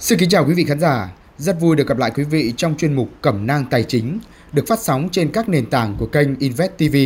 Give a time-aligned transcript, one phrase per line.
[0.00, 2.76] Xin kính chào quý vị khán giả, rất vui được gặp lại quý vị trong
[2.76, 4.18] chuyên mục Cẩm nang tài chính
[4.52, 6.96] được phát sóng trên các nền tảng của kênh Invest TV.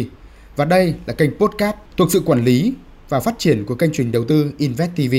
[0.56, 2.72] Và đây là kênh podcast thuộc sự quản lý
[3.08, 5.14] và phát triển của kênh truyền đầu tư Invest TV.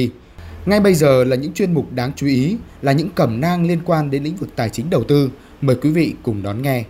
[0.65, 3.79] Ngay bây giờ là những chuyên mục đáng chú ý là những cẩm nang liên
[3.85, 5.31] quan đến lĩnh vực tài chính đầu tư.
[5.61, 6.83] Mời quý vị cùng đón nghe.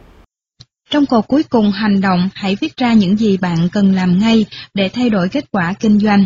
[0.89, 4.45] Trong câu cuối cùng hành động, hãy viết ra những gì bạn cần làm ngay
[4.73, 6.25] để thay đổi kết quả kinh doanh.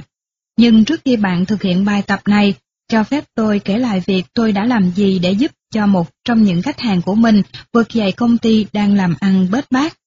[0.57, 2.55] Nhưng trước khi bạn thực hiện bài tập này,
[2.87, 6.43] cho phép tôi kể lại việc tôi đã làm gì để giúp cho một trong
[6.43, 7.41] những khách hàng của mình
[7.73, 9.97] vượt dậy công ty đang làm ăn bết bát.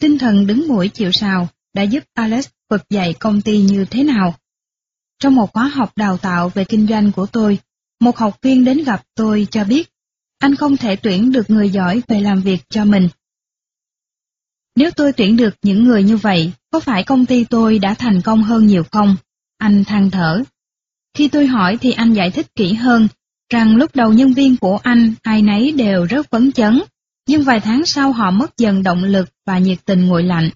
[0.00, 4.04] Tinh thần đứng mũi chịu sào đã giúp Alex vực dậy công ty như thế
[4.04, 4.34] nào.
[5.18, 7.58] Trong một khóa học đào tạo về kinh doanh của tôi,
[8.00, 9.90] một học viên đến gặp tôi cho biết,
[10.38, 13.08] anh không thể tuyển được người giỏi về làm việc cho mình.
[14.76, 18.22] Nếu tôi tuyển được những người như vậy, có phải công ty tôi đã thành
[18.22, 19.16] công hơn nhiều không?
[19.58, 20.42] Anh than thở.
[21.14, 23.08] Khi tôi hỏi thì anh giải thích kỹ hơn,
[23.52, 26.82] rằng lúc đầu nhân viên của anh ai nấy đều rất phấn chấn,
[27.28, 30.50] nhưng vài tháng sau họ mất dần động lực và nhiệt tình nguội lạnh.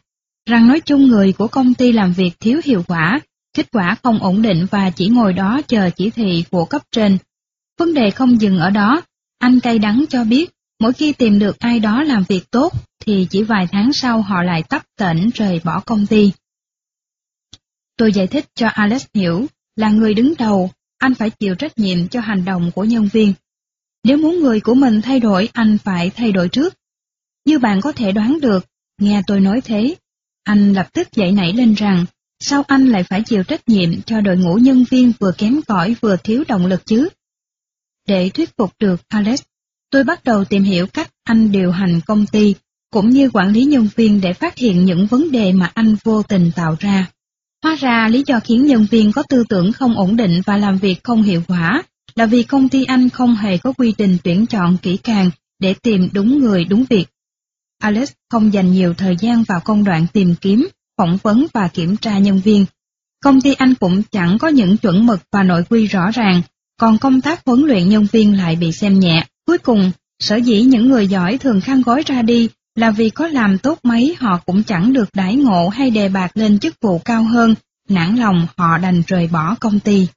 [0.49, 3.21] Rằng nói chung người của công ty làm việc thiếu hiệu quả,
[3.57, 7.19] kết quả không ổn định và chỉ ngồi đó chờ chỉ thị của cấp trên.
[7.79, 9.03] Vấn đề không dừng ở đó,
[9.39, 12.73] anh cay đắng cho biết, mỗi khi tìm được ai đó làm việc tốt,
[13.07, 16.33] thì chỉ vài tháng sau họ lại tấp tỉnh rời bỏ công ty.
[17.97, 22.09] Tôi giải thích cho Alex hiểu, là người đứng đầu, anh phải chịu trách nhiệm
[22.09, 23.35] cho hành động của nhân viên.
[24.05, 26.75] Nếu muốn người của mình thay đổi, anh phải thay đổi trước.
[27.45, 28.67] Như bạn có thể đoán được,
[29.01, 29.97] nghe tôi nói thế,
[30.45, 32.07] anh lập tức dậy nảy lên rằng,
[32.41, 35.97] sao anh lại phải chịu trách nhiệm cho đội ngũ nhân viên vừa kém cỏi
[36.01, 37.09] vừa thiếu động lực chứ?
[38.09, 39.43] Để thuyết phục được Alex,
[39.91, 42.55] tôi bắt đầu tìm hiểu cách anh điều hành công ty,
[42.91, 46.23] cũng như quản lý nhân viên để phát hiện những vấn đề mà anh vô
[46.23, 47.11] tình tạo ra.
[47.65, 50.79] Hóa ra lý do khiến nhân viên có tư tưởng không ổn định và làm
[50.79, 51.83] việc không hiệu quả
[52.15, 55.75] là vì công ty anh không hề có quy trình tuyển chọn kỹ càng để
[55.83, 57.07] tìm đúng người đúng việc.
[57.79, 61.97] Alex không dành nhiều thời gian vào công đoạn tìm kiếm, phỏng vấn và kiểm
[61.97, 62.67] tra nhân viên.
[63.23, 66.43] Công ty anh cũng chẳng có những chuẩn mực và nội quy rõ ràng,
[66.81, 69.27] còn công tác huấn luyện nhân viên lại bị xem nhẹ.
[69.47, 73.29] Cuối cùng, sở dĩ những người giỏi thường khăn gói ra đi là vì có
[73.29, 76.99] làm tốt mấy họ cũng chẳng được đãi ngộ hay đề bạc lên chức vụ
[76.99, 77.55] cao hơn,
[77.89, 80.09] nản lòng họ đành rời bỏ công ty.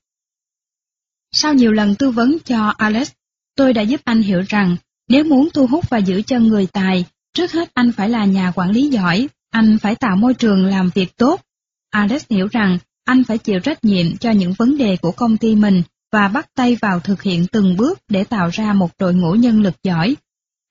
[1.32, 3.12] Sau nhiều lần tư vấn cho Alex,
[3.56, 4.76] tôi đã giúp anh hiểu rằng
[5.10, 8.52] nếu muốn thu hút và giữ chân người tài, trước hết anh phải là nhà
[8.56, 11.42] quản lý giỏi, anh phải tạo môi trường làm việc tốt.
[11.90, 15.56] Alex hiểu rằng anh phải chịu trách nhiệm cho những vấn đề của công ty
[15.56, 19.34] mình và bắt tay vào thực hiện từng bước để tạo ra một đội ngũ
[19.34, 20.16] nhân lực giỏi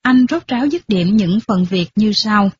[0.07, 2.51] anh rốt ráo dứt điểm những phần việc như sau.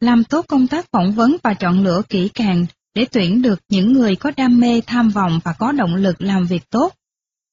[0.00, 3.92] Làm tốt công tác phỏng vấn và chọn lựa kỹ càng để tuyển được những
[3.92, 6.94] người có đam mê, tham vọng và có động lực làm việc tốt.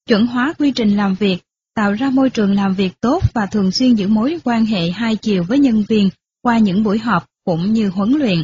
[0.07, 1.37] Chuẩn hóa quy trình làm việc,
[1.75, 5.15] tạo ra môi trường làm việc tốt và thường xuyên giữ mối quan hệ hai
[5.15, 6.09] chiều với nhân viên
[6.41, 8.43] qua những buổi họp cũng như huấn luyện.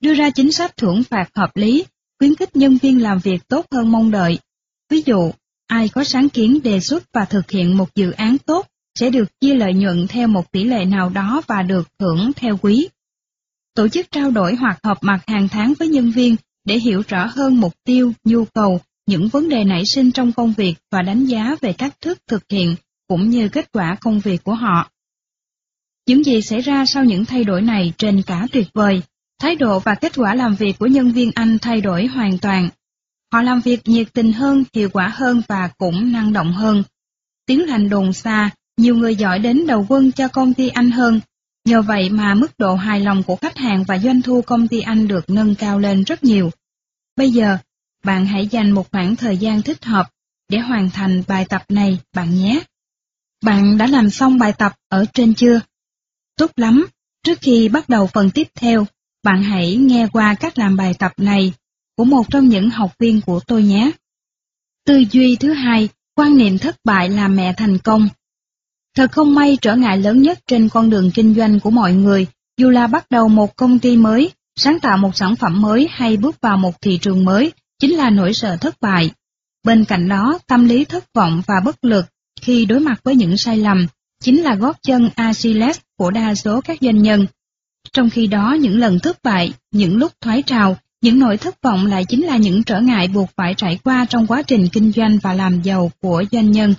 [0.00, 1.84] Đưa ra chính sách thưởng phạt hợp lý,
[2.18, 4.38] khuyến khích nhân viên làm việc tốt hơn mong đợi.
[4.90, 5.32] Ví dụ,
[5.66, 8.66] ai có sáng kiến đề xuất và thực hiện một dự án tốt
[8.98, 12.56] sẽ được chia lợi nhuận theo một tỷ lệ nào đó và được thưởng theo
[12.56, 12.88] quý.
[13.74, 17.26] Tổ chức trao đổi hoặc họp mặt hàng tháng với nhân viên để hiểu rõ
[17.26, 21.24] hơn mục tiêu, nhu cầu, những vấn đề nảy sinh trong công việc và đánh
[21.24, 22.76] giá về cách thức thực hiện
[23.08, 24.90] cũng như kết quả công việc của họ.
[26.06, 29.02] Những gì xảy ra sau những thay đổi này trên cả tuyệt vời,
[29.38, 32.68] thái độ và kết quả làm việc của nhân viên Anh thay đổi hoàn toàn.
[33.32, 36.82] Họ làm việc nhiệt tình hơn, hiệu quả hơn và cũng năng động hơn.
[37.46, 41.20] Tiếng lành đồn xa, nhiều người giỏi đến đầu quân cho công ty Anh hơn.
[41.64, 44.80] Nhờ vậy mà mức độ hài lòng của khách hàng và doanh thu công ty
[44.80, 46.50] Anh được nâng cao lên rất nhiều.
[47.16, 47.58] Bây giờ,
[48.04, 50.10] bạn hãy dành một khoảng thời gian thích hợp
[50.48, 52.60] để hoàn thành bài tập này bạn nhé.
[53.44, 55.60] Bạn đã làm xong bài tập ở trên chưa?
[56.36, 56.86] Tốt lắm,
[57.22, 58.86] trước khi bắt đầu phần tiếp theo,
[59.22, 61.52] bạn hãy nghe qua cách làm bài tập này
[61.96, 63.90] của một trong những học viên của tôi nhé.
[64.86, 68.08] Tư duy thứ hai, quan niệm thất bại là mẹ thành công.
[68.96, 72.26] Thật không may trở ngại lớn nhất trên con đường kinh doanh của mọi người,
[72.58, 76.16] dù là bắt đầu một công ty mới, sáng tạo một sản phẩm mới hay
[76.16, 79.10] bước vào một thị trường mới, chính là nỗi sợ thất bại.
[79.64, 82.06] Bên cạnh đó, tâm lý thất vọng và bất lực
[82.40, 83.86] khi đối mặt với những sai lầm,
[84.22, 87.26] chính là gót chân Achilles của đa số các doanh nhân.
[87.92, 91.86] Trong khi đó, những lần thất bại, những lúc thoái trào, những nỗi thất vọng
[91.86, 95.18] lại chính là những trở ngại buộc phải trải qua trong quá trình kinh doanh
[95.18, 96.74] và làm giàu của doanh nhân.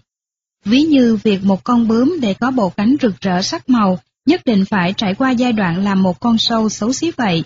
[0.65, 4.41] Ví như việc một con bướm để có bộ cánh rực rỡ sắc màu, nhất
[4.45, 7.44] định phải trải qua giai đoạn làm một con sâu xấu xí vậy.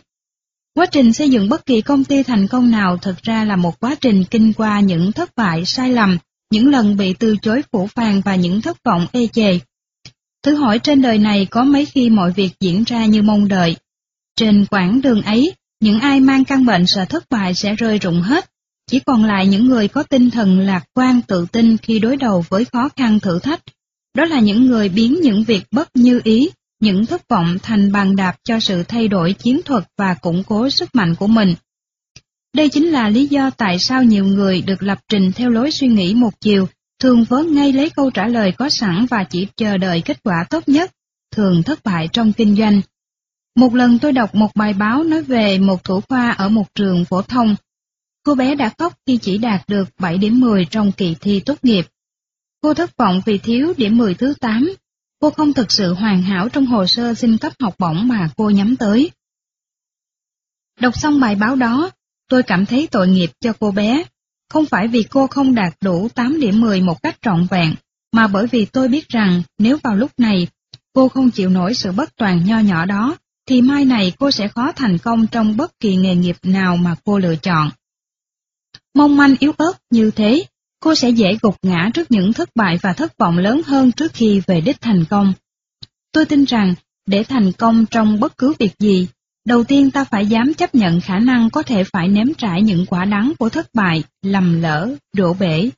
[0.74, 3.80] Quá trình xây dựng bất kỳ công ty thành công nào thực ra là một
[3.80, 6.18] quá trình kinh qua những thất bại, sai lầm,
[6.52, 9.60] những lần bị từ chối phủ phàng và những thất vọng ê chề.
[10.44, 13.76] Thử hỏi trên đời này có mấy khi mọi việc diễn ra như mong đợi.
[14.36, 18.22] Trên quãng đường ấy, những ai mang căn bệnh sợ thất bại sẽ rơi rụng
[18.22, 18.50] hết,
[18.90, 22.46] chỉ còn lại những người có tinh thần lạc quan tự tin khi đối đầu
[22.50, 23.62] với khó khăn thử thách.
[24.16, 26.50] Đó là những người biến những việc bất như ý,
[26.82, 30.70] những thất vọng thành bàn đạp cho sự thay đổi chiến thuật và củng cố
[30.70, 31.56] sức mạnh của mình.
[32.56, 35.88] Đây chính là lý do tại sao nhiều người được lập trình theo lối suy
[35.88, 36.68] nghĩ một chiều,
[37.00, 40.46] thường vớ ngay lấy câu trả lời có sẵn và chỉ chờ đợi kết quả
[40.50, 40.92] tốt nhất,
[41.32, 42.82] thường thất bại trong kinh doanh.
[43.56, 47.06] Một lần tôi đọc một bài báo nói về một thủ khoa ở một trường
[47.06, 47.56] phổ thông.
[48.30, 51.56] Cô bé đã khóc khi chỉ đạt được 7 điểm 10 trong kỳ thi tốt
[51.64, 51.86] nghiệp.
[52.62, 54.74] Cô thất vọng vì thiếu điểm 10 thứ 8.
[55.20, 58.50] Cô không thực sự hoàn hảo trong hồ sơ xin cấp học bổng mà cô
[58.50, 59.12] nhắm tới.
[60.80, 61.90] Đọc xong bài báo đó,
[62.30, 64.04] tôi cảm thấy tội nghiệp cho cô bé.
[64.50, 67.76] Không phải vì cô không đạt đủ 8 điểm 10 một cách trọn vẹn,
[68.12, 70.48] mà bởi vì tôi biết rằng nếu vào lúc này
[70.94, 73.18] cô không chịu nổi sự bất toàn nho nhỏ đó,
[73.48, 76.96] thì mai này cô sẽ khó thành công trong bất kỳ nghề nghiệp nào mà
[77.04, 77.70] cô lựa chọn.
[78.96, 80.46] Mong manh yếu ớt như thế,
[80.80, 84.14] cô sẽ dễ gục ngã trước những thất bại và thất vọng lớn hơn trước
[84.14, 85.34] khi về đích thành công.
[86.12, 86.76] Tôi tin rằng,
[87.06, 89.08] để thành công trong bất cứ việc gì,
[89.46, 92.86] đầu tiên ta phải dám chấp nhận khả năng có thể phải nếm trải những
[92.86, 95.70] quả đắng của thất bại, lầm lỡ, đổ bể.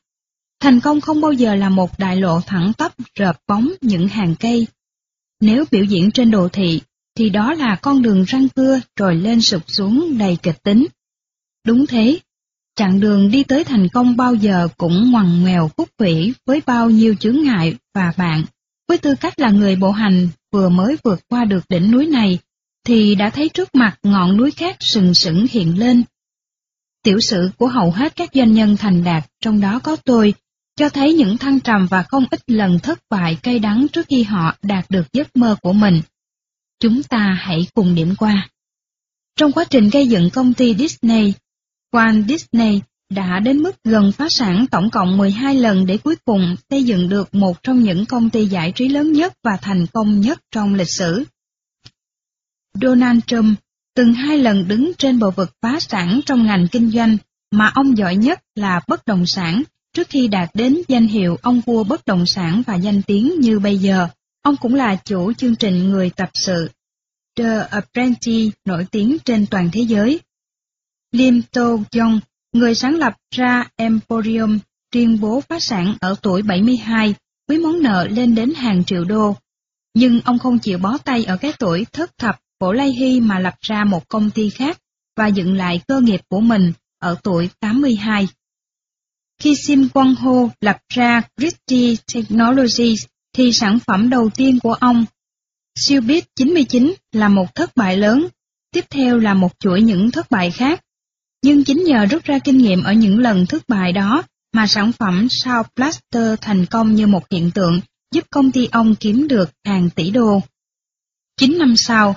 [0.60, 4.34] Thành công không bao giờ là một đại lộ thẳng tắp rợp bóng những hàng
[4.40, 4.66] cây.
[5.40, 6.80] Nếu biểu diễn trên đồ thị,
[7.16, 10.86] thì đó là con đường răng cưa rồi lên sụp xuống đầy kịch tính.
[11.66, 12.18] Đúng thế,
[12.76, 16.90] chặng đường đi tới thành công bao giờ cũng ngoằn ngoèo khúc vĩ với bao
[16.90, 18.44] nhiêu chướng ngại và bạn,
[18.88, 22.38] với tư cách là người bộ hành vừa mới vượt qua được đỉnh núi này,
[22.86, 26.02] thì đã thấy trước mặt ngọn núi khác sừng sững hiện lên.
[27.02, 30.34] Tiểu sử của hầu hết các doanh nhân thành đạt, trong đó có tôi,
[30.76, 34.22] cho thấy những thăng trầm và không ít lần thất bại cay đắng trước khi
[34.22, 36.02] họ đạt được giấc mơ của mình.
[36.80, 38.48] Chúng ta hãy cùng điểm qua.
[39.36, 41.32] Trong quá trình gây dựng công ty Disney,
[41.92, 42.80] Walt Disney
[43.10, 47.08] đã đến mức gần phá sản tổng cộng 12 lần để cuối cùng xây dựng
[47.08, 50.74] được một trong những công ty giải trí lớn nhất và thành công nhất trong
[50.74, 51.24] lịch sử.
[52.74, 53.58] Donald Trump
[53.96, 57.16] từng hai lần đứng trên bờ vực phá sản trong ngành kinh doanh
[57.50, 59.62] mà ông giỏi nhất là bất động sản
[59.92, 63.58] trước khi đạt đến danh hiệu ông vua bất động sản và danh tiếng như
[63.58, 64.08] bây giờ.
[64.42, 66.70] Ông cũng là chủ chương trình người tập sự
[67.38, 70.20] The Apprentice nổi tiếng trên toàn thế giới.
[71.12, 72.20] Lim To Jong,
[72.52, 74.58] người sáng lập ra Emporium,
[74.92, 77.14] tuyên bố phá sản ở tuổi 72
[77.48, 79.36] với món nợ lên đến hàng triệu đô.
[79.94, 83.38] Nhưng ông không chịu bó tay ở cái tuổi thất thập của Lai Hy mà
[83.38, 84.78] lập ra một công ty khác
[85.16, 88.28] và dựng lại cơ nghiệp của mình ở tuổi 82.
[89.38, 95.04] Khi Sim Quang Ho lập ra Christie Technologies thì sản phẩm đầu tiên của ông,
[95.78, 96.00] Siêu
[96.36, 98.26] 99 là một thất bại lớn,
[98.72, 100.80] tiếp theo là một chuỗi những thất bại khác.
[101.44, 104.22] Nhưng chính nhờ rút ra kinh nghiệm ở những lần thất bại đó
[104.52, 107.80] mà sản phẩm sau plaster thành công như một hiện tượng
[108.12, 110.42] giúp công ty ông kiếm được hàng tỷ đô.
[111.36, 112.16] 9 năm sau,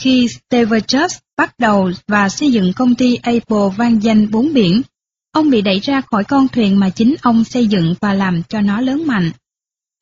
[0.00, 4.82] khi Steve Jobs bắt đầu và xây dựng công ty Apple vang danh bốn biển,
[5.32, 8.60] ông bị đẩy ra khỏi con thuyền mà chính ông xây dựng và làm cho
[8.60, 9.30] nó lớn mạnh.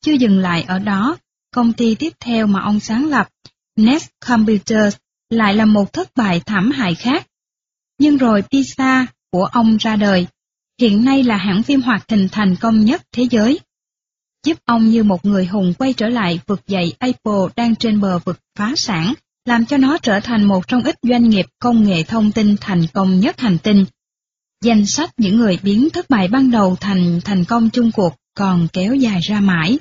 [0.05, 1.17] Chưa dừng lại ở đó,
[1.55, 3.29] công ty tiếp theo mà ông sáng lập,
[3.75, 4.97] Nest Computers,
[5.29, 7.27] lại là một thất bại thảm hại khác.
[7.99, 10.27] Nhưng rồi Pizza của ông ra đời,
[10.81, 13.59] hiện nay là hãng phim hoạt hình thành công nhất thế giới.
[14.45, 18.19] Giúp ông như một người hùng quay trở lại vực dậy Apple đang trên bờ
[18.19, 19.13] vực phá sản,
[19.45, 22.85] làm cho nó trở thành một trong ít doanh nghiệp công nghệ thông tin thành
[22.93, 23.85] công nhất hành tinh.
[24.63, 28.67] Danh sách những người biến thất bại ban đầu thành thành công chung cuộc còn
[28.73, 29.79] kéo dài ra mãi.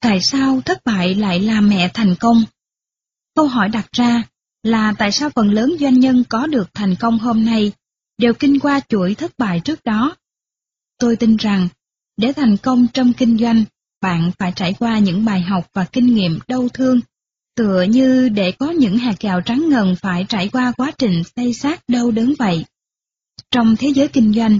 [0.00, 2.44] Tại sao thất bại lại là mẹ thành công?
[3.34, 4.22] Câu hỏi đặt ra
[4.62, 7.72] là tại sao phần lớn doanh nhân có được thành công hôm nay
[8.18, 10.16] đều kinh qua chuỗi thất bại trước đó?
[10.98, 11.68] Tôi tin rằng,
[12.16, 13.64] để thành công trong kinh doanh,
[14.00, 17.00] bạn phải trải qua những bài học và kinh nghiệm đau thương,
[17.56, 21.54] tựa như để có những hạt gạo trắng ngần phải trải qua quá trình xây
[21.54, 22.64] xác đau đớn vậy.
[23.50, 24.58] Trong thế giới kinh doanh,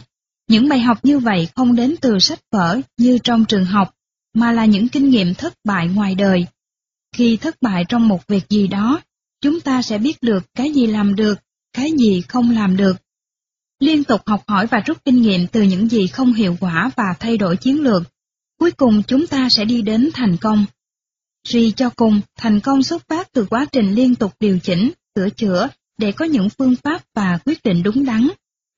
[0.49, 3.95] những bài học như vậy không đến từ sách vở như trong trường học,
[4.35, 6.47] mà là những kinh nghiệm thất bại ngoài đời.
[7.17, 9.01] Khi thất bại trong một việc gì đó,
[9.41, 11.39] chúng ta sẽ biết được cái gì làm được,
[11.73, 12.97] cái gì không làm được.
[13.81, 17.05] Liên tục học hỏi và rút kinh nghiệm từ những gì không hiệu quả và
[17.21, 18.03] thay đổi chiến lược.
[18.59, 20.67] Cuối cùng chúng ta sẽ đi đến thành công.
[21.45, 25.31] Suy cho cùng, thành công xuất phát từ quá trình liên tục điều chỉnh, sửa
[25.31, 25.69] chữa
[25.99, 28.29] để có những phương pháp và quyết định đúng đắn.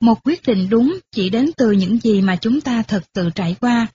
[0.00, 3.56] một quyết định đúng chỉ đến từ những gì mà chúng ta thật sự trải
[3.60, 3.86] qua,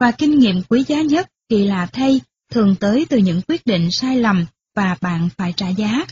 [0.00, 3.88] và kinh nghiệm quý giá nhất kỳ lạ thay thường tới từ những quyết định
[3.90, 6.06] sai lầm và bạn phải trả giá.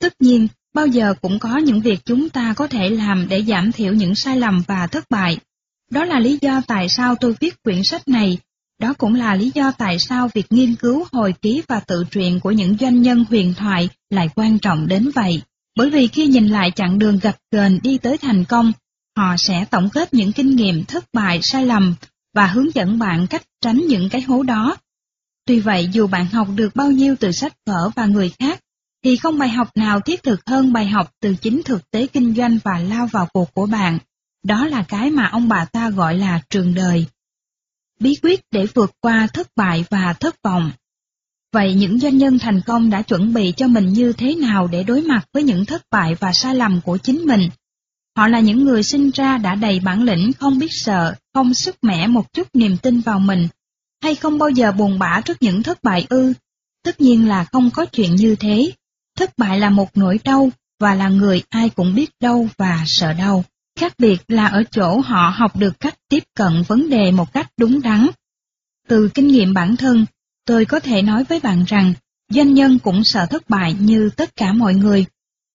[0.00, 3.72] Tất nhiên, bao giờ cũng có những việc chúng ta có thể làm để giảm
[3.72, 5.38] thiểu những sai lầm và thất bại.
[5.90, 8.38] Đó là lý do tại sao tôi viết quyển sách này.
[8.80, 12.40] Đó cũng là lý do tại sao việc nghiên cứu hồi ký và tự truyện
[12.40, 15.42] của những doanh nhân huyền thoại lại quan trọng đến vậy.
[15.76, 18.72] Bởi vì khi nhìn lại chặng đường gập ghềnh đi tới thành công,
[19.16, 21.94] họ sẽ tổng kết những kinh nghiệm thất bại sai lầm
[22.34, 24.76] và hướng dẫn bạn cách tránh những cái hố đó.
[25.46, 28.60] Tuy vậy dù bạn học được bao nhiêu từ sách vở và người khác,
[29.04, 32.34] thì không bài học nào thiết thực hơn bài học từ chính thực tế kinh
[32.34, 33.98] doanh và lao vào cuộc của bạn.
[34.44, 37.06] Đó là cái mà ông bà ta gọi là trường đời.
[38.00, 40.70] Bí quyết để vượt qua thất bại và thất vọng.
[41.52, 44.82] Vậy những doanh nhân thành công đã chuẩn bị cho mình như thế nào để
[44.82, 47.48] đối mặt với những thất bại và sai lầm của chính mình?
[48.16, 51.76] Họ là những người sinh ra đã đầy bản lĩnh không biết sợ, không sức
[51.82, 53.48] mẻ một chút niềm tin vào mình,
[54.06, 56.32] hay không bao giờ buồn bã trước những thất bại ư?
[56.84, 58.72] Tất nhiên là không có chuyện như thế.
[59.16, 63.12] Thất bại là một nỗi đau, và là người ai cũng biết đau và sợ
[63.12, 63.44] đau.
[63.78, 67.50] Khác biệt là ở chỗ họ học được cách tiếp cận vấn đề một cách
[67.56, 68.06] đúng đắn.
[68.88, 70.06] Từ kinh nghiệm bản thân,
[70.44, 71.94] tôi có thể nói với bạn rằng,
[72.30, 75.06] doanh nhân cũng sợ thất bại như tất cả mọi người.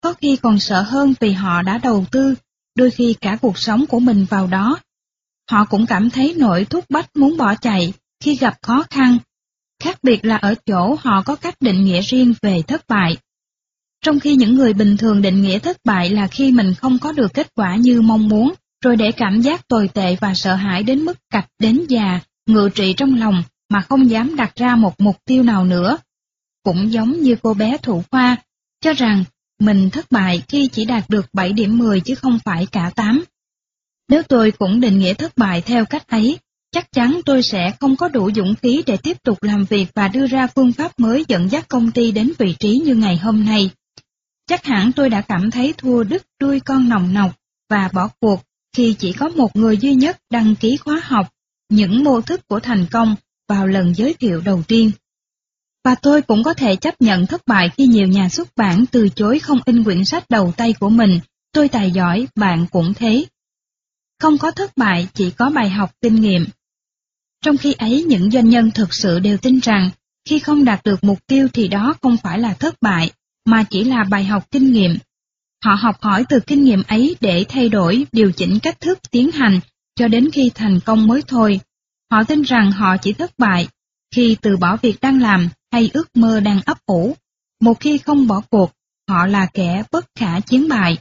[0.01, 2.35] Có khi còn sợ hơn vì họ đã đầu tư,
[2.75, 4.79] đôi khi cả cuộc sống của mình vào đó.
[5.51, 9.19] Họ cũng cảm thấy nỗi thúc bách muốn bỏ chạy khi gặp khó khăn.
[9.83, 13.17] Khác biệt là ở chỗ họ có cách định nghĩa riêng về thất bại.
[14.05, 17.13] Trong khi những người bình thường định nghĩa thất bại là khi mình không có
[17.13, 18.53] được kết quả như mong muốn,
[18.85, 22.69] rồi để cảm giác tồi tệ và sợ hãi đến mức cạch đến già, ngự
[22.75, 25.99] trị trong lòng mà không dám đặt ra một mục tiêu nào nữa.
[26.63, 28.37] Cũng giống như cô bé thủ khoa,
[28.81, 29.25] cho rằng
[29.61, 33.25] mình thất bại khi chỉ đạt được 7 điểm 10 chứ không phải cả 8.
[34.09, 36.39] Nếu tôi cũng định nghĩa thất bại theo cách ấy,
[36.73, 40.09] chắc chắn tôi sẽ không có đủ dũng khí để tiếp tục làm việc và
[40.09, 43.45] đưa ra phương pháp mới dẫn dắt công ty đến vị trí như ngày hôm
[43.45, 43.71] nay.
[44.47, 47.37] Chắc hẳn tôi đã cảm thấy thua đứt đuôi con nòng nọc
[47.71, 48.43] và bỏ cuộc
[48.77, 51.29] khi chỉ có một người duy nhất đăng ký khóa học
[51.69, 53.15] những mô thức của thành công
[53.49, 54.91] vào lần giới thiệu đầu tiên.
[55.85, 59.09] Và tôi cũng có thể chấp nhận thất bại khi nhiều nhà xuất bản từ
[59.09, 61.21] chối không in quyển sách đầu tay của mình,
[61.53, 63.25] tôi tài giỏi, bạn cũng thế.
[64.21, 66.47] Không có thất bại, chỉ có bài học kinh nghiệm.
[67.45, 69.91] Trong khi ấy những doanh nhân thực sự đều tin rằng,
[70.29, 73.11] khi không đạt được mục tiêu thì đó không phải là thất bại,
[73.45, 74.99] mà chỉ là bài học kinh nghiệm.
[75.65, 79.31] Họ học hỏi từ kinh nghiệm ấy để thay đổi, điều chỉnh cách thức tiến
[79.31, 79.61] hành,
[79.97, 81.61] cho đến khi thành công mới thôi.
[82.11, 83.69] Họ tin rằng họ chỉ thất bại
[84.15, 87.17] khi từ bỏ việc đang làm hay ước mơ đang ấp ủ.
[87.61, 88.73] Một khi không bỏ cuộc,
[89.09, 90.99] họ là kẻ bất khả chiến bại.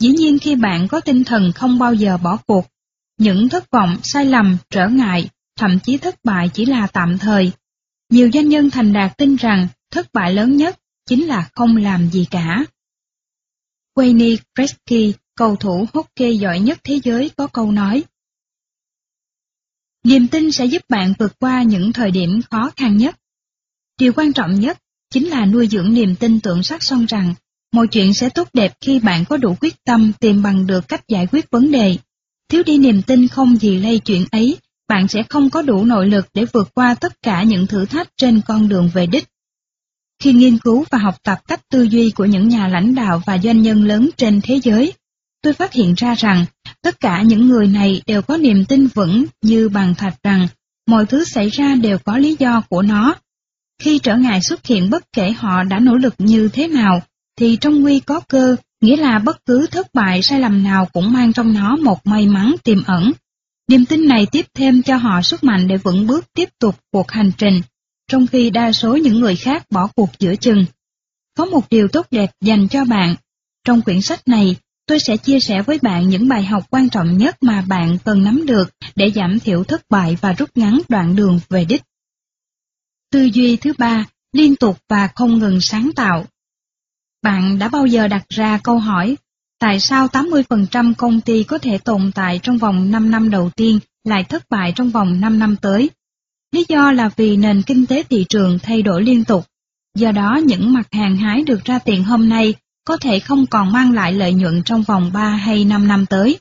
[0.00, 2.66] Dĩ nhiên khi bạn có tinh thần không bao giờ bỏ cuộc,
[3.18, 7.52] những thất vọng, sai lầm, trở ngại, thậm chí thất bại chỉ là tạm thời.
[8.10, 12.10] Nhiều doanh nhân thành đạt tin rằng thất bại lớn nhất chính là không làm
[12.10, 12.64] gì cả.
[13.94, 18.04] Wayne Gretzky, cầu thủ hockey giỏi nhất thế giới có câu nói.
[20.04, 23.16] Niềm tin sẽ giúp bạn vượt qua những thời điểm khó khăn nhất.
[23.98, 24.78] Điều quan trọng nhất
[25.10, 27.34] chính là nuôi dưỡng niềm tin tưởng sắc son rằng
[27.72, 31.08] mọi chuyện sẽ tốt đẹp khi bạn có đủ quyết tâm tìm bằng được cách
[31.08, 31.96] giải quyết vấn đề.
[32.48, 34.58] Thiếu đi niềm tin không gì lây chuyện ấy,
[34.88, 38.08] bạn sẽ không có đủ nội lực để vượt qua tất cả những thử thách
[38.16, 39.24] trên con đường về đích.
[40.22, 43.38] Khi nghiên cứu và học tập cách tư duy của những nhà lãnh đạo và
[43.38, 44.92] doanh nhân lớn trên thế giới,
[45.42, 46.44] tôi phát hiện ra rằng
[46.82, 50.48] tất cả những người này đều có niềm tin vững như bàn thạch rằng
[50.86, 53.14] mọi thứ xảy ra đều có lý do của nó.
[53.82, 57.02] Khi trở ngại xuất hiện bất kể họ đã nỗ lực như thế nào,
[57.36, 61.12] thì trong nguy có cơ, nghĩa là bất cứ thất bại sai lầm nào cũng
[61.12, 63.12] mang trong nó một may mắn tiềm ẩn.
[63.68, 67.10] Niềm tin này tiếp thêm cho họ sức mạnh để vững bước tiếp tục cuộc
[67.10, 67.62] hành trình,
[68.10, 70.64] trong khi đa số những người khác bỏ cuộc giữa chừng.
[71.36, 73.14] Có một điều tốt đẹp dành cho bạn.
[73.66, 77.18] Trong quyển sách này, tôi sẽ chia sẻ với bạn những bài học quan trọng
[77.18, 81.16] nhất mà bạn cần nắm được để giảm thiểu thất bại và rút ngắn đoạn
[81.16, 81.82] đường về đích.
[83.12, 86.26] Tư duy thứ ba, liên tục và không ngừng sáng tạo.
[87.24, 89.16] Bạn đã bao giờ đặt ra câu hỏi,
[89.58, 93.78] tại sao 80% công ty có thể tồn tại trong vòng 5 năm đầu tiên
[94.04, 95.90] lại thất bại trong vòng 5 năm tới?
[96.52, 99.46] Lý do là vì nền kinh tế thị trường thay đổi liên tục,
[99.94, 102.54] do đó những mặt hàng hái được ra tiền hôm nay
[102.84, 106.38] có thể không còn mang lại lợi nhuận trong vòng 3 hay 5 năm tới.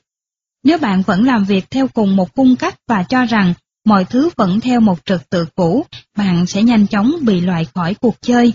[0.63, 3.53] Nếu bạn vẫn làm việc theo cùng một cung cách và cho rằng
[3.85, 5.85] mọi thứ vẫn theo một trật tự cũ,
[6.17, 8.53] bạn sẽ nhanh chóng bị loại khỏi cuộc chơi.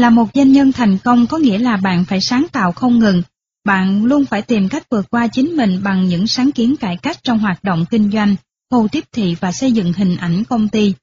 [0.00, 3.22] Là một doanh nhân thành công có nghĩa là bạn phải sáng tạo không ngừng,
[3.64, 7.16] bạn luôn phải tìm cách vượt qua chính mình bằng những sáng kiến cải cách
[7.22, 8.36] trong hoạt động kinh doanh,
[8.70, 10.94] hồ tiếp thị và xây dựng hình ảnh công ty.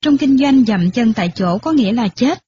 [0.00, 2.42] Trong kinh doanh dậm chân tại chỗ có nghĩa là chết.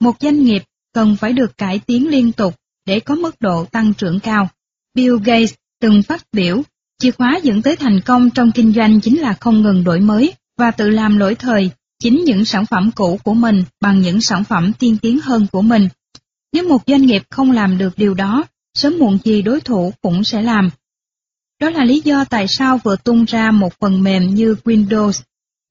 [0.00, 0.62] Một doanh nghiệp
[0.94, 2.54] cần phải được cải tiến liên tục
[2.86, 4.48] để có mức độ tăng trưởng cao.
[4.94, 6.62] Bill Gates từng phát biểu,
[6.98, 10.32] chìa khóa dẫn tới thành công trong kinh doanh chính là không ngừng đổi mới
[10.58, 11.70] và tự làm lỗi thời
[12.02, 15.62] chính những sản phẩm cũ của mình bằng những sản phẩm tiên tiến hơn của
[15.62, 15.88] mình.
[16.52, 18.44] Nếu một doanh nghiệp không làm được điều đó,
[18.74, 20.70] sớm muộn gì đối thủ cũng sẽ làm.
[21.60, 25.22] Đó là lý do tại sao vừa tung ra một phần mềm như Windows,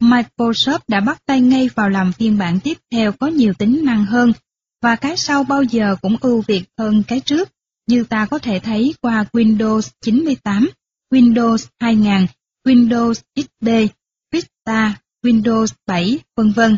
[0.02, 4.06] Microsoft đã bắt tay ngay vào làm phiên bản tiếp theo có nhiều tính năng
[4.06, 4.34] hơn,
[4.82, 7.50] và cái sau bao giờ cũng ưu việt hơn cái trước,
[7.88, 10.70] như ta có thể thấy qua Windows 98,
[11.14, 12.28] Windows 2000,
[12.66, 13.94] Windows XP,
[14.32, 16.78] Vista, Windows 7, vân vân.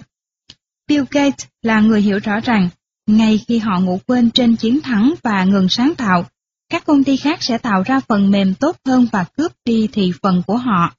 [0.88, 2.70] Bill Gates là người hiểu rõ rằng,
[3.08, 6.26] ngay khi họ ngủ quên trên chiến thắng và ngừng sáng tạo,
[6.70, 10.12] các công ty khác sẽ tạo ra phần mềm tốt hơn và cướp đi thị
[10.22, 10.94] phần của họ.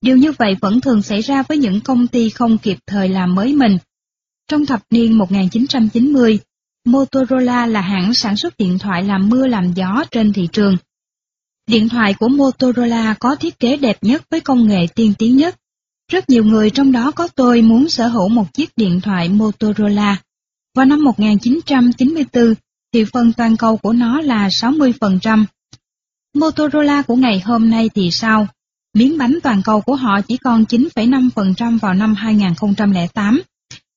[0.00, 3.34] Điều như vậy vẫn thường xảy ra với những công ty không kịp thời làm
[3.34, 3.78] mới mình.
[4.48, 6.38] Trong thập niên 1990,
[6.84, 10.76] Motorola là hãng sản xuất điện thoại làm mưa làm gió trên thị trường.
[11.66, 15.56] Điện thoại của Motorola có thiết kế đẹp nhất với công nghệ tiên tiến nhất.
[16.14, 20.16] Rất nhiều người trong đó có tôi muốn sở hữu một chiếc điện thoại Motorola.
[20.74, 22.54] Vào năm 1994,
[22.92, 25.44] thị phần toàn cầu của nó là 60%.
[26.34, 28.46] Motorola của ngày hôm nay thì sao?
[28.94, 33.42] Miếng bánh toàn cầu của họ chỉ còn 9,5% vào năm 2008,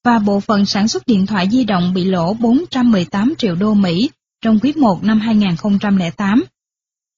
[0.03, 4.09] và bộ phận sản xuất điện thoại di động bị lỗ 418 triệu đô Mỹ
[4.41, 6.43] trong quý 1 năm 2008.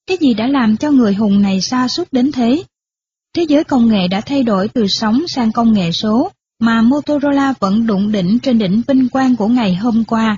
[0.08, 2.64] Cái gì đã làm cho người hùng này sa sút đến thế?
[3.36, 7.54] Thế giới công nghệ đã thay đổi từ sóng sang công nghệ số, mà Motorola
[7.60, 10.38] vẫn đụng đỉnh trên đỉnh vinh quang của ngày hôm qua.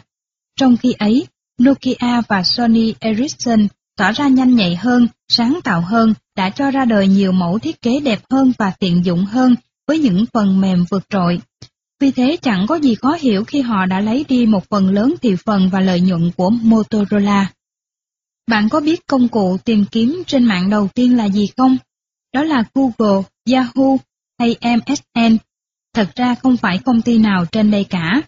[0.60, 1.28] Trong khi ấy,
[1.64, 3.68] Nokia và Sony Ericsson
[3.98, 7.82] tỏ ra nhanh nhạy hơn, sáng tạo hơn, đã cho ra đời nhiều mẫu thiết
[7.82, 9.56] kế đẹp hơn và tiện dụng hơn
[9.88, 11.42] với những phần mềm vượt trội.
[12.00, 15.14] Vì thế chẳng có gì khó hiểu khi họ đã lấy đi một phần lớn
[15.22, 17.52] thị phần và lợi nhuận của Motorola.
[18.48, 21.78] Bạn có biết công cụ tìm kiếm trên mạng đầu tiên là gì không?
[22.34, 23.98] Đó là Google, Yahoo
[24.40, 25.38] hay MSN.
[25.94, 28.22] Thật ra không phải công ty nào trên đây cả.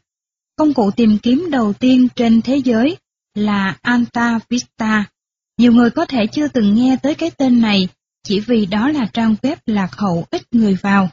[0.55, 2.97] Công cụ tìm kiếm đầu tiên trên thế giới
[3.35, 5.05] là Alta Vista.
[5.57, 7.87] Nhiều người có thể chưa từng nghe tới cái tên này
[8.23, 11.09] chỉ vì đó là trang web lạc hậu ít người vào.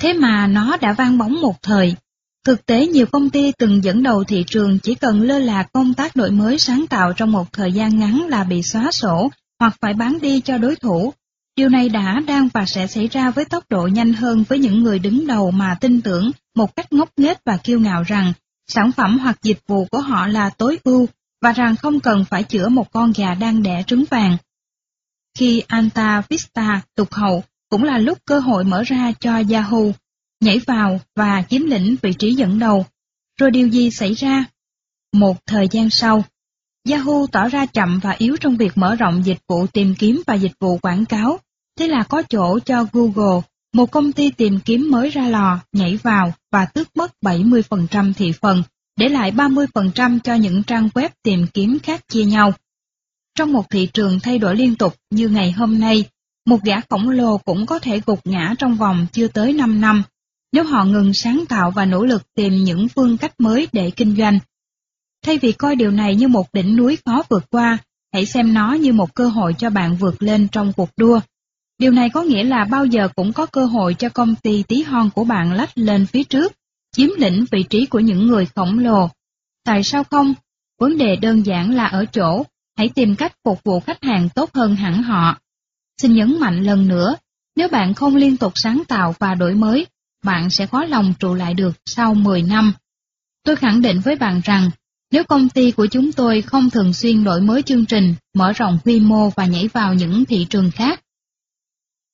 [0.00, 1.96] Thế mà nó đã vang bóng một thời.
[2.44, 5.94] Thực tế nhiều công ty từng dẫn đầu thị trường chỉ cần lơ là công
[5.94, 9.30] tác đổi mới sáng tạo trong một thời gian ngắn là bị xóa sổ
[9.60, 11.12] hoặc phải bán đi cho đối thủ.
[11.56, 14.82] Điều này đã, đang và sẽ xảy ra với tốc độ nhanh hơn với những
[14.82, 18.32] người đứng đầu mà tin tưởng một cách ngốc nghếch và kiêu ngạo rằng
[18.68, 21.06] sản phẩm hoặc dịch vụ của họ là tối ưu
[21.42, 24.36] và rằng không cần phải chữa một con gà đang đẻ trứng vàng.
[25.38, 29.92] Khi Anta Vista tụt hậu, cũng là lúc cơ hội mở ra cho Yahoo
[30.40, 32.86] nhảy vào và chiếm lĩnh vị trí dẫn đầu.
[33.40, 34.44] Rồi điều gì xảy ra?
[35.12, 36.24] Một thời gian sau,
[36.88, 40.34] Yahoo tỏ ra chậm và yếu trong việc mở rộng dịch vụ tìm kiếm và
[40.34, 41.38] dịch vụ quảng cáo,
[41.78, 43.40] thế là có chỗ cho Google,
[43.72, 48.32] một công ty tìm kiếm mới ra lò, nhảy vào và tước mất 70% thị
[48.40, 48.62] phần,
[48.96, 52.52] để lại 30% cho những trang web tìm kiếm khác chia nhau.
[53.38, 56.04] Trong một thị trường thay đổi liên tục như ngày hôm nay,
[56.46, 60.02] một gã khổng lồ cũng có thể gục ngã trong vòng chưa tới 5 năm,
[60.52, 64.16] nếu họ ngừng sáng tạo và nỗ lực tìm những phương cách mới để kinh
[64.16, 64.38] doanh.
[65.24, 67.78] Thay vì coi điều này như một đỉnh núi khó vượt qua,
[68.12, 71.20] hãy xem nó như một cơ hội cho bạn vượt lên trong cuộc đua.
[71.78, 74.82] Điều này có nghĩa là bao giờ cũng có cơ hội cho công ty tí
[74.82, 76.52] hon của bạn lách lên phía trước,
[76.96, 79.10] chiếm lĩnh vị trí của những người khổng lồ.
[79.64, 80.34] Tại sao không?
[80.80, 82.44] Vấn đề đơn giản là ở chỗ,
[82.76, 85.38] hãy tìm cách phục vụ khách hàng tốt hơn hẳn họ.
[86.02, 87.16] Xin nhấn mạnh lần nữa,
[87.56, 89.86] nếu bạn không liên tục sáng tạo và đổi mới,
[90.24, 92.72] bạn sẽ khó lòng trụ lại được sau 10 năm.
[93.44, 94.70] Tôi khẳng định với bạn rằng,
[95.10, 98.78] nếu công ty của chúng tôi không thường xuyên đổi mới chương trình, mở rộng
[98.84, 101.00] quy mô và nhảy vào những thị trường khác,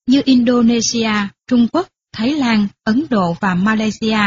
[0.06, 1.12] như Indonesia,
[1.46, 4.18] Trung Quốc, Thái Lan, Ấn Độ và Malaysia,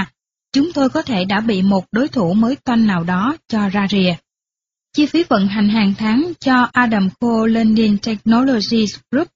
[0.53, 3.87] chúng tôi có thể đã bị một đối thủ mới toanh nào đó cho ra
[3.91, 4.15] rìa.
[4.93, 9.27] Chi phí vận hành hàng tháng cho Adam Cole Lending Technologies Group,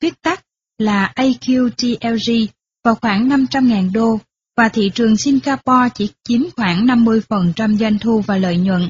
[0.00, 0.44] viết tắt
[0.78, 2.46] là AQTLG,
[2.84, 4.18] vào khoảng 500.000 đô,
[4.56, 8.88] và thị trường Singapore chỉ chiếm khoảng 50% doanh thu và lợi nhuận.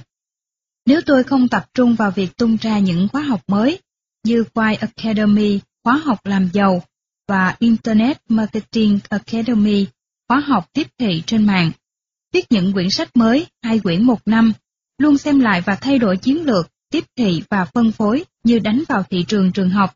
[0.87, 3.79] Nếu tôi không tập trung vào việc tung ra những khóa học mới,
[4.25, 6.83] như Quai Academy, khóa học làm giàu,
[7.29, 9.87] và Internet Marketing Academy,
[10.29, 11.71] khóa học tiếp thị trên mạng,
[12.33, 14.53] viết những quyển sách mới, hai quyển một năm,
[14.99, 18.83] luôn xem lại và thay đổi chiến lược, tiếp thị và phân phối như đánh
[18.89, 19.95] vào thị trường trường học,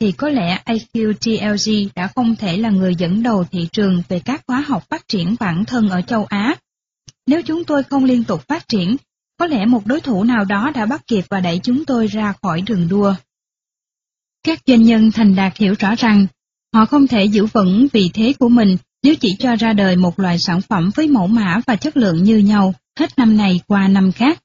[0.00, 4.42] thì có lẽ AQTLG đã không thể là người dẫn đầu thị trường về các
[4.46, 6.54] khóa học phát triển bản thân ở châu Á.
[7.26, 8.96] Nếu chúng tôi không liên tục phát triển,
[9.38, 12.32] có lẽ một đối thủ nào đó đã bắt kịp và đẩy chúng tôi ra
[12.42, 13.14] khỏi đường đua.
[14.42, 16.26] Các doanh nhân thành đạt hiểu rõ rằng,
[16.74, 20.18] họ không thể giữ vững vị thế của mình nếu chỉ cho ra đời một
[20.20, 23.88] loại sản phẩm với mẫu mã và chất lượng như nhau, hết năm này qua
[23.88, 24.42] năm khác.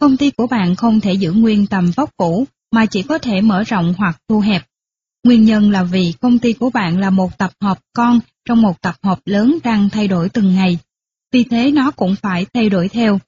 [0.00, 3.40] Công ty của bạn không thể giữ nguyên tầm vóc cũ, mà chỉ có thể
[3.40, 4.62] mở rộng hoặc thu hẹp.
[5.24, 8.82] Nguyên nhân là vì công ty của bạn là một tập hợp con trong một
[8.82, 10.78] tập hợp lớn đang thay đổi từng ngày.
[11.32, 13.18] Vì thế nó cũng phải thay đổi theo.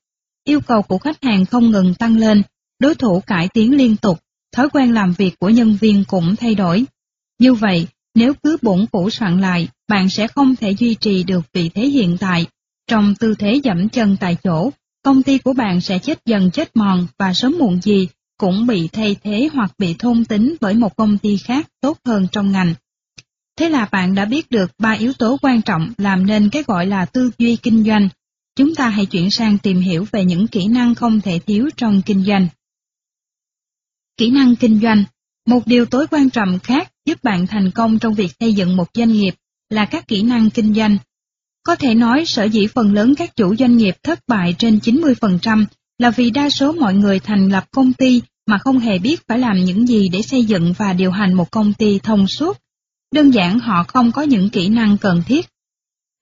[0.45, 2.43] Yêu cầu của khách hàng không ngừng tăng lên,
[2.79, 4.21] đối thủ cải tiến liên tục,
[4.53, 6.85] thói quen làm việc của nhân viên cũng thay đổi.
[7.39, 11.41] Như vậy, nếu cứ bổn cũ soạn lại, bạn sẽ không thể duy trì được
[11.53, 12.47] vị thế hiện tại.
[12.87, 14.71] Trong tư thế dẫm chân tại chỗ,
[15.03, 18.09] công ty của bạn sẽ chết dần chết mòn và sớm muộn gì
[18.41, 22.27] cũng bị thay thế hoặc bị thôn tính bởi một công ty khác tốt hơn
[22.33, 22.75] trong ngành.
[23.57, 26.87] Thế là bạn đã biết được ba yếu tố quan trọng làm nên cái gọi
[26.87, 28.09] là tư duy kinh doanh.
[28.57, 32.03] Chúng ta hãy chuyển sang tìm hiểu về những kỹ năng không thể thiếu trong
[32.07, 32.49] kinh doanh.
[34.17, 35.05] Kỹ năng kinh doanh
[35.47, 38.89] Một điều tối quan trọng khác giúp bạn thành công trong việc xây dựng một
[38.95, 39.35] doanh nghiệp
[39.71, 40.97] là các kỹ năng kinh doanh.
[41.63, 45.65] Có thể nói sở dĩ phần lớn các chủ doanh nghiệp thất bại trên 90%
[46.01, 49.39] là vì đa số mọi người thành lập công ty mà không hề biết phải
[49.39, 52.59] làm những gì để xây dựng và điều hành một công ty thông suốt.
[53.15, 55.49] Đơn giản họ không có những kỹ năng cần thiết.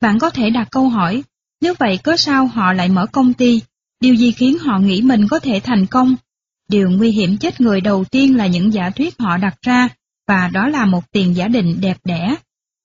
[0.00, 1.22] Bạn có thể đặt câu hỏi,
[1.60, 3.62] nếu vậy có sao họ lại mở công ty,
[4.00, 6.16] điều gì khiến họ nghĩ mình có thể thành công?
[6.68, 9.88] Điều nguy hiểm chết người đầu tiên là những giả thuyết họ đặt ra,
[10.28, 12.34] và đó là một tiền giả định đẹp đẽ.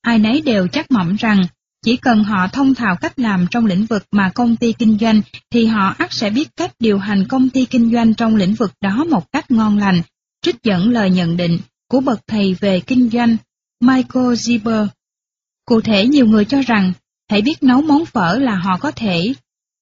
[0.02, 1.46] Ai nấy đều chắc mỏng rằng
[1.84, 5.22] chỉ cần họ thông thạo cách làm trong lĩnh vực mà công ty kinh doanh
[5.52, 8.72] thì họ ắt sẽ biết cách điều hành công ty kinh doanh trong lĩnh vực
[8.82, 10.02] đó một cách ngon lành,
[10.42, 13.38] trích dẫn lời nhận định của bậc thầy về kinh doanh
[13.80, 14.88] Michael Zieber.
[15.66, 16.94] Cụ thể nhiều người cho rằng
[17.30, 19.34] hãy biết nấu món phở là họ có thể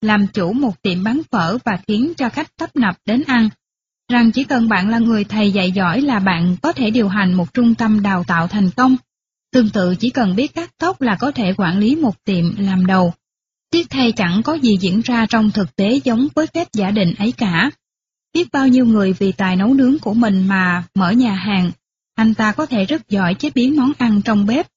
[0.01, 3.49] làm chủ một tiệm bán phở và khiến cho khách tấp nập đến ăn.
[4.11, 7.33] Rằng chỉ cần bạn là người thầy dạy giỏi là bạn có thể điều hành
[7.33, 8.95] một trung tâm đào tạo thành công.
[9.51, 12.85] Tương tự chỉ cần biết cắt tóc là có thể quản lý một tiệm làm
[12.85, 13.13] đầu.
[13.71, 17.13] Tiếc thay chẳng có gì diễn ra trong thực tế giống với phép giả định
[17.17, 17.71] ấy cả.
[18.33, 21.71] Biết bao nhiêu người vì tài nấu nướng của mình mà mở nhà hàng,
[22.15, 24.67] anh ta có thể rất giỏi chế biến món ăn trong bếp,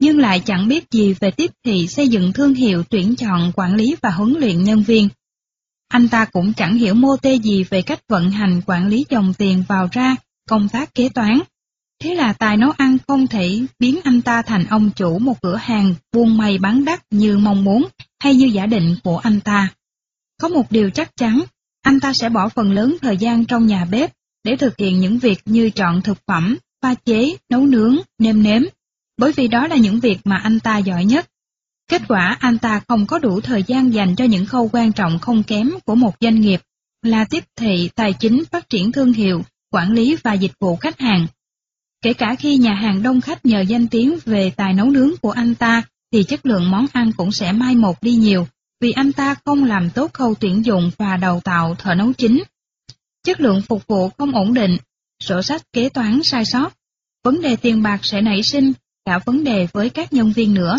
[0.00, 3.74] nhưng lại chẳng biết gì về tiếp thị xây dựng thương hiệu tuyển chọn quản
[3.74, 5.08] lý và huấn luyện nhân viên.
[5.88, 9.34] Anh ta cũng chẳng hiểu mô tê gì về cách vận hành quản lý dòng
[9.34, 10.16] tiền vào ra,
[10.48, 11.40] công tác kế toán,
[12.04, 15.56] Thế là tài nấu ăn không thể biến anh ta thành ông chủ một cửa
[15.56, 17.88] hàng buôn may bán đắt như mong muốn
[18.22, 19.68] hay như giả định của anh ta.
[20.40, 21.40] Có một điều chắc chắn,
[21.82, 24.12] anh ta sẽ bỏ phần lớn thời gian trong nhà bếp
[24.44, 28.62] để thực hiện những việc như chọn thực phẩm, pha chế, nấu nướng, nêm nếm,
[29.18, 31.26] bởi vì đó là những việc mà anh ta giỏi nhất.
[31.88, 35.18] Kết quả anh ta không có đủ thời gian dành cho những khâu quan trọng
[35.18, 36.60] không kém của một doanh nghiệp
[37.02, 41.00] là tiếp thị, tài chính, phát triển thương hiệu, quản lý và dịch vụ khách
[41.00, 41.26] hàng.
[42.04, 45.30] Kể cả khi nhà hàng đông khách nhờ danh tiếng về tài nấu nướng của
[45.30, 48.46] anh ta, thì chất lượng món ăn cũng sẽ mai một đi nhiều,
[48.80, 52.42] vì anh ta không làm tốt khâu tuyển dụng và đào tạo thợ nấu chính.
[53.22, 54.76] Chất lượng phục vụ không ổn định,
[55.22, 56.72] sổ sách kế toán sai sót,
[57.22, 58.72] vấn đề tiền bạc sẽ nảy sinh,
[59.04, 60.78] cả vấn đề với các nhân viên nữa.